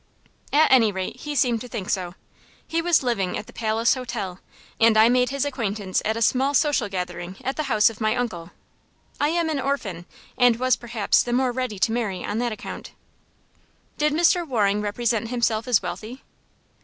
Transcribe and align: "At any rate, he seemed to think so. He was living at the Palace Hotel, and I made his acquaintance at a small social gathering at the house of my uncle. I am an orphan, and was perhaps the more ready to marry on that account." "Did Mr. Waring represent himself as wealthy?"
"At 0.51 0.71
any 0.71 0.91
rate, 0.91 1.17
he 1.17 1.35
seemed 1.35 1.61
to 1.61 1.67
think 1.67 1.87
so. 1.87 2.15
He 2.67 2.81
was 2.81 3.03
living 3.03 3.37
at 3.37 3.45
the 3.45 3.53
Palace 3.53 3.93
Hotel, 3.93 4.39
and 4.79 4.97
I 4.97 5.09
made 5.09 5.29
his 5.29 5.45
acquaintance 5.45 6.01
at 6.03 6.17
a 6.17 6.23
small 6.23 6.55
social 6.55 6.89
gathering 6.89 7.35
at 7.43 7.55
the 7.55 7.65
house 7.69 7.87
of 7.91 8.01
my 8.01 8.15
uncle. 8.15 8.49
I 9.19 9.29
am 9.29 9.47
an 9.47 9.59
orphan, 9.61 10.07
and 10.39 10.55
was 10.55 10.75
perhaps 10.75 11.21
the 11.21 11.33
more 11.33 11.51
ready 11.51 11.77
to 11.77 11.91
marry 11.91 12.25
on 12.25 12.39
that 12.39 12.51
account." 12.51 12.93
"Did 13.99 14.13
Mr. 14.13 14.43
Waring 14.47 14.81
represent 14.81 15.27
himself 15.29 15.67
as 15.67 15.83
wealthy?" 15.83 16.23